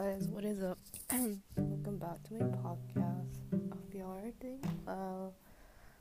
guys, 0.00 0.28
what 0.28 0.44
is 0.46 0.62
up? 0.62 0.78
Welcome 1.56 1.98
back 1.98 2.22
to 2.28 2.34
my 2.34 2.56
podcast. 2.56 3.36
Hope 3.52 3.92
y'all 3.92 4.16
are 4.16 4.32
doing 4.40 4.80
well. 4.86 5.34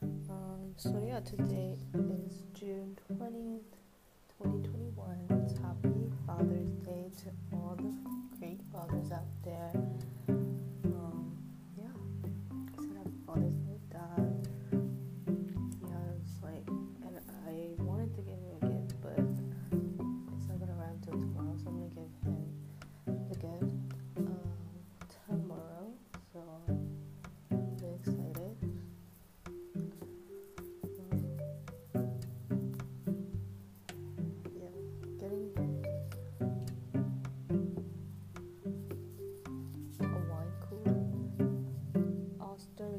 Um, 0.02 0.74
so 0.78 1.04
yeah, 1.06 1.20
today 1.20 1.76
is 1.94 2.44
June 2.54 2.98
twentieth, 3.08 3.76
twenty 4.38 4.66
twenty 4.70 4.92
one. 4.96 5.20
It's 5.44 5.60
happy 5.60 6.10
Father's 6.26 6.72
Day 6.86 7.12
to 7.24 7.58
all 7.58 7.76
the 7.76 7.94
great 8.40 8.62
fathers 8.72 9.12
out 9.12 9.28
there. 9.44 9.89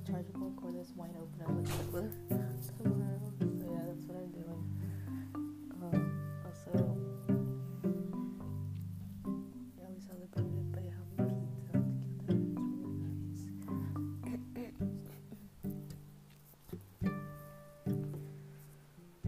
Rechargeable 0.01 0.55
cordless 0.55 0.97
wine 0.97 1.15
opener 1.21 1.47
with 1.93 2.11
tomorrow. 2.79 3.21
So 3.39 3.45
yeah, 3.69 3.83
that's 3.87 4.07
what 4.07 4.17
I'm 4.17 4.33
doing. 4.33 4.63
Um, 5.83 6.01
also. 6.47 6.73
Yeah, 9.77 9.89
we 9.93 10.01
celebrated 10.01 10.73
by 10.73 10.85
having 10.89 11.21
pizza 11.53 11.77
together. 12.01 12.41
It's 13.29 13.45
really 13.67 13.85
nice. 13.85 14.25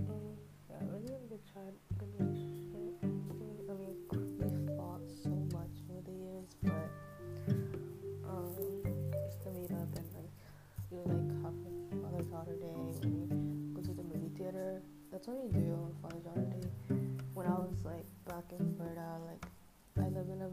um, 0.08 0.24
yeah, 0.70 0.80
we're 0.88 1.04
doing 1.06 1.22
a 1.22 1.28
good 1.28 1.44
child, 1.52 1.74
theater. 15.22 15.22
That's 15.22 15.28
what 15.28 15.44
we 15.44 15.60
do 15.60 15.72
on 15.72 15.94
Father 16.02 16.20
daughter 16.24 16.58
day. 16.60 16.96
When 17.34 17.46
I 17.46 17.50
was 17.50 17.84
like 17.84 18.06
back 18.28 18.44
in 18.58 18.74
Florida, 18.76 19.18
like 19.26 19.44
I 19.98 20.08
live 20.08 20.28
in 20.28 20.42
a 20.42 20.48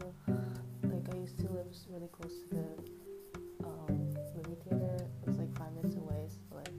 like 0.86 1.14
I 1.14 1.18
used 1.18 1.38
to 1.38 1.50
live 1.52 1.66
really 1.88 2.08
close 2.08 2.32
to 2.32 2.54
the 2.54 3.66
um, 3.66 4.14
movie 4.36 4.56
theater. 4.64 5.06
It 5.22 5.28
was 5.28 5.38
like 5.38 5.56
five 5.58 5.72
minutes 5.74 5.96
away, 5.96 6.26
so 6.28 6.56
like 6.56 6.74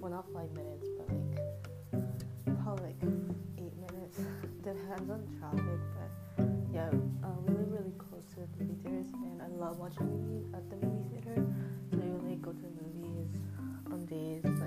well 0.00 0.10
not 0.10 0.26
five 0.32 0.50
minutes, 0.52 0.86
but 0.96 1.08
like 1.10 2.58
probably 2.62 2.86
like 2.86 3.02
eight 3.58 3.76
minutes. 3.76 4.18
Depends 4.62 5.10
on 5.10 5.22
traffic, 5.38 5.80
but 5.94 6.46
yeah, 6.72 6.88
um, 7.22 7.44
we 7.46 7.54
live 7.54 7.70
really 7.70 7.94
close 7.98 8.24
to 8.34 8.40
the 8.40 8.64
movie 8.64 8.76
theaters, 8.82 9.06
and 9.14 9.40
I 9.42 9.46
love 9.46 9.78
watching 9.78 10.06
movies 10.06 10.46
at 10.54 10.68
the 10.70 10.76
movie 10.84 11.06
theater. 11.14 11.46
So 11.90 11.98
I 12.02 12.06
would 12.10 12.26
like 12.26 12.42
go 12.42 12.52
to 12.52 12.62
the 12.62 12.82
movies 12.82 13.38
on 13.92 14.04
days 14.06 14.42
like 14.58 14.65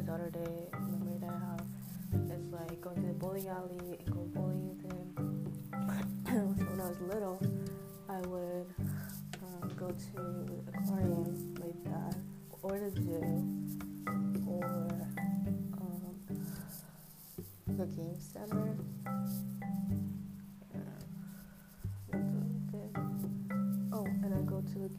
father 0.00 0.12
daughter 0.18 0.30
day 0.30 0.68
memory 0.72 1.18
that 1.20 1.30
I 1.30 2.34
is 2.34 2.46
like 2.52 2.80
going 2.80 2.96
to 2.96 3.08
the 3.08 3.12
bowling 3.14 3.48
alley 3.48 3.98
and 3.98 4.10
go 4.10 4.20
bowling 4.34 4.68
with 4.68 4.82
him. 4.92 5.06
so 6.26 6.32
when 6.64 6.80
I 6.80 6.88
was 6.88 7.00
little, 7.00 7.40
I 8.08 8.20
would 8.20 8.66
um, 9.42 9.72
go 9.76 9.88
to 9.88 10.12
the 10.14 10.78
aquarium 10.78 11.24
with 11.24 11.84
dad, 11.84 12.16
or 12.62 12.78
the 12.78 12.90
zoo, 13.00 13.20
or 14.46 14.64
um, 15.80 16.14
the 17.66 17.86
game 17.86 18.18
center. 18.18 18.59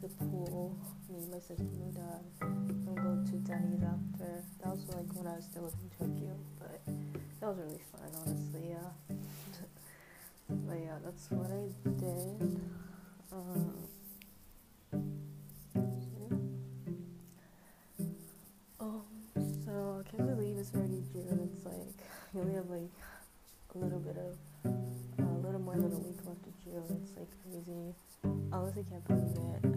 the 0.18 0.24
pool. 0.24 0.76
Me, 1.10 1.26
my 1.30 1.38
sister, 1.38 1.64
my 1.78 1.90
dad. 1.92 2.22
And 2.40 2.96
go 2.96 3.30
to 3.30 3.36
Denny's 3.38 3.82
after. 3.82 4.42
That 4.62 4.70
was 4.72 4.86
like 4.88 5.12
when 5.14 5.26
I 5.26 5.36
was 5.36 5.44
still 5.44 5.66
in 5.66 5.90
Tokyo, 5.98 6.36
but 6.58 6.80
that 7.40 7.46
was 7.46 7.58
really 7.58 7.80
fun, 7.90 8.10
honestly. 8.20 8.70
Yeah. 8.70 9.16
but 10.48 10.78
yeah, 10.78 10.98
that's 11.04 11.30
what 11.30 11.50
I 11.50 11.68
did. 11.90 12.60
Um. 13.32 13.74
Um, 18.80 19.02
so 19.64 20.02
I 20.04 20.10
can't 20.10 20.28
believe 20.28 20.56
it's 20.58 20.74
already 20.74 21.02
June. 21.12 21.50
It's 21.54 21.64
like 21.64 21.98
we 22.32 22.40
only 22.40 22.54
have 22.54 22.70
like 22.70 22.90
a 23.74 23.78
little 23.78 24.00
bit 24.00 24.16
of 24.16 24.36
a 24.64 25.38
little 25.44 25.60
more 25.60 25.74
than 25.74 25.92
a 25.92 25.98
week 25.98 26.18
left 26.24 26.46
of 26.46 26.64
June. 26.64 27.00
It's 27.02 27.16
like 27.16 27.28
crazy. 27.42 27.94
Honestly 28.52 28.84
can't 28.90 29.06
believe 29.06 29.64
it. 29.64 29.71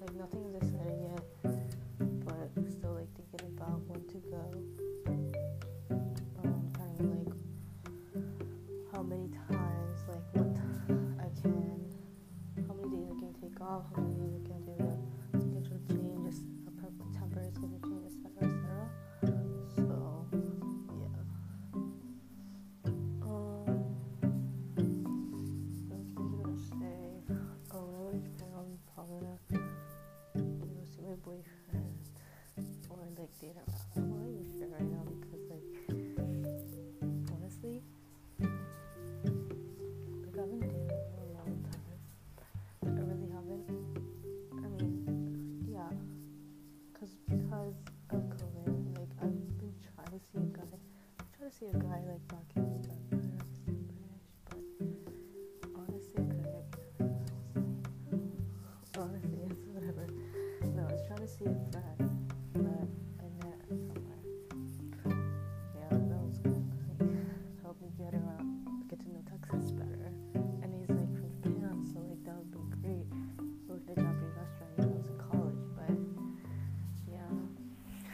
Like 0.00 0.14
nothing 0.14 0.44
is 0.46 0.60
decided 0.60 0.98
yet, 1.10 1.24
but 2.24 2.70
still 2.70 2.94
like 2.94 3.08
thinking 3.16 3.46
about 3.56 3.80
when 3.88 4.00
to 4.08 4.18
go. 4.30 4.91
Boyfriend 31.24 32.02
or 32.90 32.98
like 33.18 33.30
date 33.40 33.56
around. 33.56 33.70
I'm 33.96 34.28
even 34.28 34.46
sure 34.58 34.68
right 34.68 34.90
now 34.90 35.04
because 35.06 35.42
like 35.50 35.66
honestly, 37.32 37.82
like 38.40 40.36
I've 40.38 40.50
been 40.50 40.60
dating 40.60 40.88
for 41.14 41.22
a 41.22 41.30
long 41.38 41.54
time. 41.70 41.98
I 42.86 43.00
really 43.00 43.30
haven't. 43.30 43.66
I 44.52 44.68
mean, 44.68 44.94
yeah, 45.70 45.90
cause 46.98 47.14
because 47.28 47.76
of 48.10 48.20
COVID, 48.28 48.98
like 48.98 49.12
I've 49.22 49.58
been 49.58 49.74
trying 49.94 50.10
to 50.10 50.20
see 50.32 50.38
a 50.38 50.50
guy, 50.56 50.66
trying 51.38 51.50
to 51.50 51.56
see 51.56 51.66
a 51.66 51.78
guy 51.78 52.00
like 52.08 52.26
back 52.28 52.48
in 52.56 52.71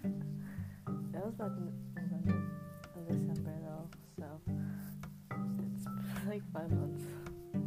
that 1.14 1.26
was 1.26 1.34
back 1.34 1.50
in 1.58 1.66
November, 1.96 2.38
December 3.10 3.56
though, 3.66 3.90
so 4.20 4.26
it's 5.74 5.86
like 6.28 6.44
five 6.54 6.70
months 6.70 7.06
I 7.50 7.58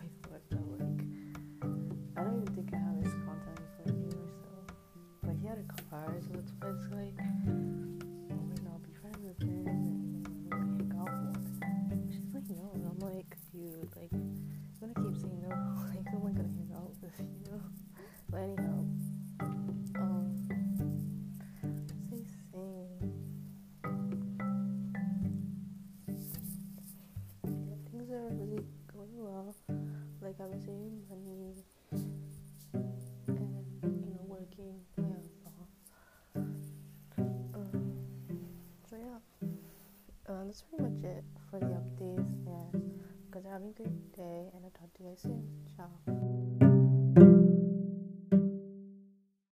like 0.00 0.16
don't 2.24 2.40
even 2.40 2.54
think 2.54 2.72
I 2.72 2.78
have 2.78 2.96
his 3.04 3.12
contact 3.26 3.60
info. 3.86 4.24
So, 4.40 4.48
but 5.22 5.36
he 5.36 5.46
had 5.46 5.58
a 5.58 5.66
But 18.38 18.44
anyhow, 18.44 18.78
um, 19.98 20.30
sixteen. 22.08 22.86
Yeah, 27.42 27.78
things 27.90 28.08
are 28.12 28.30
really 28.30 28.62
going 28.92 29.16
well. 29.16 29.56
Like 30.22 30.36
I 30.40 30.44
was 30.44 30.60
saving 30.60 31.02
money 31.10 31.64
and 33.26 33.66
you 33.82 34.12
know 34.14 34.24
working. 34.28 34.86
Yeah. 34.98 35.22
So, 37.16 37.22
um, 37.54 37.76
so 38.88 38.94
yeah, 38.96 39.18
uh, 40.28 40.44
that's 40.44 40.62
pretty 40.62 40.84
much 40.84 41.02
it 41.02 41.24
for 41.50 41.58
the 41.58 41.66
updates. 41.66 42.46
And 42.46 42.72
guys 43.32 43.46
are 43.46 43.52
having 43.52 43.70
a 43.70 43.72
great 43.72 44.12
day, 44.12 44.50
and 44.54 44.64
I'll 44.64 44.70
talk 44.78 44.94
to 44.94 45.02
you 45.02 45.08
guys 45.08 45.22
soon. 45.22 45.42
Ciao. 45.76 45.90